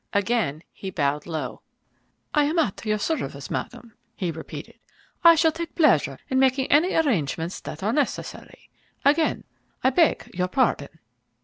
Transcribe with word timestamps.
Again 0.13 0.63
he 0.71 0.89
bowed 0.89 1.27
low. 1.27 1.61
"I 2.33 2.45
am 2.45 2.57
at 2.57 2.83
your 2.87 2.97
service, 2.97 3.51
Madam," 3.51 3.93
he 4.15 4.31
repeated. 4.31 4.79
"I 5.23 5.35
shall 5.35 5.51
take 5.51 5.75
pleasure 5.75 6.17
in 6.27 6.39
making 6.39 6.71
any 6.71 6.95
arrangements 6.95 7.59
that 7.59 7.83
are 7.83 7.93
necessary. 7.93 8.71
Again, 9.05 9.43
I 9.83 9.91
beg 9.91 10.31
your 10.33 10.47
pardon." 10.47 10.89